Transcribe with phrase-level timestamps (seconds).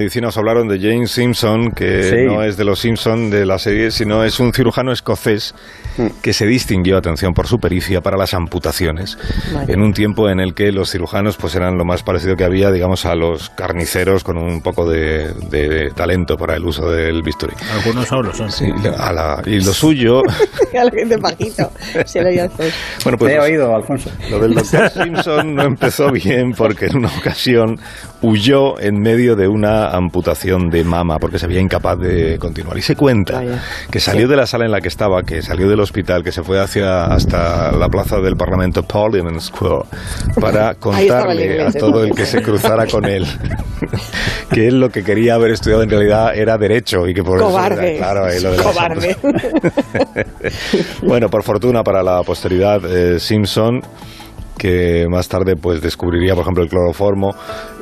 [0.00, 4.24] Nos hablaron de James Simpson, que no es de los Simpson de la serie, sino
[4.24, 5.54] es un cirujano escocés
[5.98, 6.22] mm.
[6.22, 9.18] que se distinguió, atención, por su pericia para las amputaciones,
[9.68, 12.70] en un tiempo en el que los cirujanos pues eran lo más parecido que había,
[12.70, 17.52] digamos, a los carniceros con un poco de, talento para el uso del bisturí.
[17.70, 18.50] Algunos solo lo son.
[18.50, 18.64] Sí,
[19.44, 20.22] y lo suyo...
[20.72, 21.70] de Paquito,
[22.06, 22.30] se lo
[23.04, 24.10] Bueno, pues, Te he oído, Alfonso.
[24.30, 27.78] Lo del doctor Simpson no empezó bien porque en una ocasión
[28.22, 32.78] huyó en medio de una amputación de mama porque se había incapaz de continuar.
[32.78, 33.42] Y se cuenta
[33.90, 36.42] que salió de la sala en la que estaba, que salió del hospital, que se
[36.42, 39.84] fue hacia hasta la plaza del Parlamento Parliament Square
[40.40, 43.26] para contarle a todo el que se cruzara con él
[44.52, 47.96] que él lo que quería haber estudiado en realidad era derecho y que por Cobarde.
[47.96, 49.16] eso claro, lo de Cobarde.
[51.02, 53.80] bueno, por fortuna para la posteridad, eh, Simpson
[54.60, 57.34] que más tarde pues descubriría, por ejemplo, el cloroformo,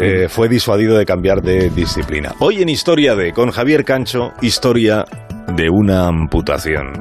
[0.00, 2.34] eh, fue disuadido de cambiar de disciplina.
[2.40, 5.04] Hoy en Historia de, con Javier Cancho, historia
[5.54, 6.92] de una amputación.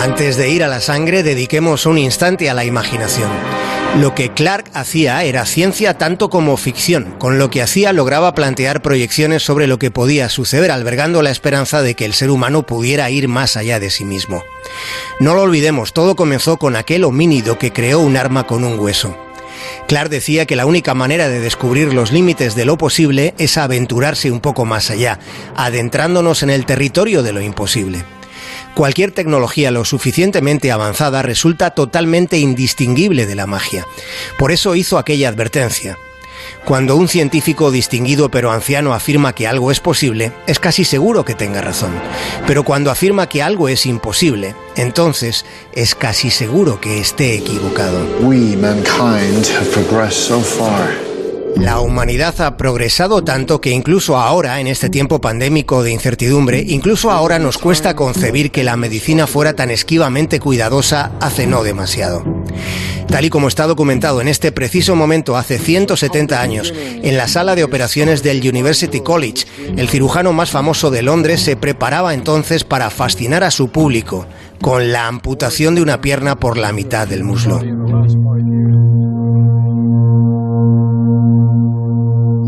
[0.00, 3.30] Antes de ir a la sangre, dediquemos un instante a la imaginación.
[3.98, 7.16] Lo que Clark hacía era ciencia tanto como ficción.
[7.18, 11.82] Con lo que hacía lograba plantear proyecciones sobre lo que podía suceder, albergando la esperanza
[11.82, 14.44] de que el ser humano pudiera ir más allá de sí mismo.
[15.18, 19.16] No lo olvidemos, todo comenzó con aquel homínido que creó un arma con un hueso.
[19.88, 24.30] Clark decía que la única manera de descubrir los límites de lo posible es aventurarse
[24.30, 25.18] un poco más allá,
[25.56, 28.04] adentrándonos en el territorio de lo imposible.
[28.74, 33.86] Cualquier tecnología lo suficientemente avanzada resulta totalmente indistinguible de la magia.
[34.38, 35.98] Por eso hizo aquella advertencia.
[36.64, 41.34] Cuando un científico distinguido pero anciano afirma que algo es posible, es casi seguro que
[41.34, 41.92] tenga razón.
[42.46, 48.06] Pero cuando afirma que algo es imposible, entonces es casi seguro que esté equivocado.
[51.56, 57.10] La humanidad ha progresado tanto que incluso ahora, en este tiempo pandémico de incertidumbre, incluso
[57.10, 62.24] ahora nos cuesta concebir que la medicina fuera tan esquivamente cuidadosa hace no demasiado.
[63.08, 67.56] Tal y como está documentado en este preciso momento hace 170 años, en la sala
[67.56, 69.46] de operaciones del University College,
[69.76, 74.26] el cirujano más famoso de Londres se preparaba entonces para fascinar a su público
[74.60, 77.60] con la amputación de una pierna por la mitad del muslo.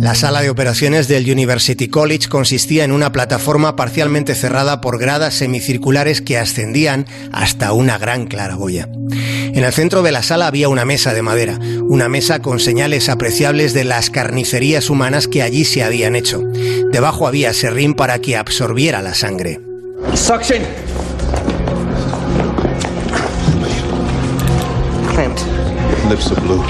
[0.02, 5.32] La sala de operaciones del University College consistía en una plataforma parcialmente cerrada por gradas
[5.32, 8.88] semicirculares que ascendían hasta una gran claraboya.
[9.12, 13.08] En el centro de la sala había una mesa de madera, una mesa con señales
[13.08, 16.42] apreciables de las carnicerías humanas que allí se habían hecho.
[16.90, 19.60] Debajo había serrín para que absorbiera la sangre.
[20.14, 20.62] Suction.
[26.12, 26.62] Lips blue.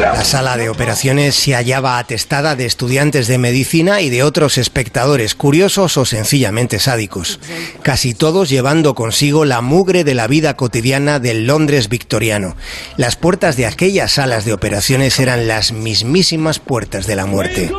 [0.00, 5.34] La sala de operaciones se hallaba atestada de estudiantes de medicina y de otros espectadores
[5.34, 7.38] curiosos o sencillamente sádicos,
[7.82, 12.56] casi todos llevando consigo la mugre de la vida cotidiana del Londres victoriano.
[12.96, 17.70] Las puertas de aquellas salas de operaciones eran las mismísimas puertas de la muerte.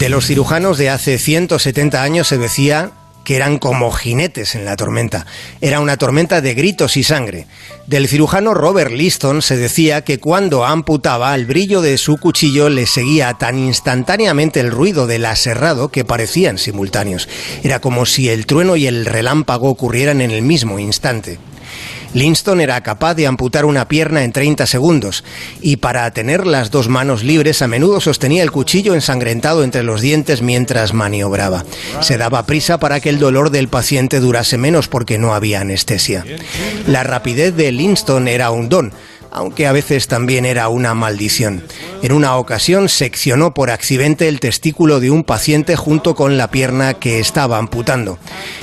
[0.00, 4.74] De los cirujanos de hace 170 años se decía que eran como jinetes en la
[4.74, 5.26] tormenta.
[5.60, 7.46] Era una tormenta de gritos y sangre.
[7.86, 12.86] Del cirujano Robert Liston se decía que cuando amputaba, el brillo de su cuchillo le
[12.86, 17.28] seguía tan instantáneamente el ruido del aserrado que parecían simultáneos.
[17.62, 21.38] Era como si el trueno y el relámpago ocurrieran en el mismo instante.
[22.12, 25.24] Linston era capaz de amputar una pierna en 30 segundos
[25.60, 30.00] y para tener las dos manos libres a menudo sostenía el cuchillo ensangrentado entre los
[30.00, 31.64] dientes mientras maniobraba.
[32.00, 36.24] Se daba prisa para que el dolor del paciente durase menos porque no había anestesia.
[36.86, 38.92] La rapidez de Linston era un don
[39.30, 41.62] aunque a veces también era una maldición.
[42.02, 46.94] En una ocasión seccionó por accidente el testículo de un paciente junto con la pierna
[46.94, 48.18] que estaba amputando.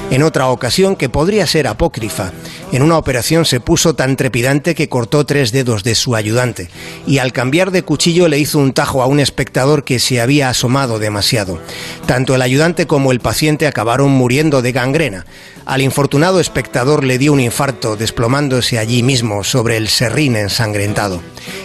[0.09, 2.31] En otra ocasión, que podría ser apócrifa,
[2.71, 6.69] en una operación se puso tan trepidante que cortó tres dedos de su ayudante,
[7.05, 10.49] y al cambiar de cuchillo le hizo un tajo a un espectador que se había
[10.49, 11.59] asomado demasiado.
[12.05, 15.25] Tanto el ayudante como el paciente acabaron muriendo de gangrena.
[15.67, 21.21] Al infortunado espectador le dio un infarto desplomándose allí mismo sobre el serrín ensangrentado.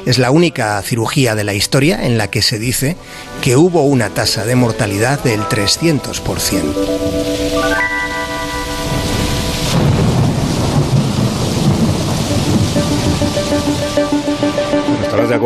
[0.07, 2.97] Es la única cirugía de la historia en la que se dice
[3.43, 6.63] que hubo una tasa de mortalidad del 300%.